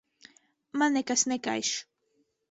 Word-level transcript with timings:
Man 0.81 0.95
nekas 0.97 1.23
nekaiš. 1.33 1.69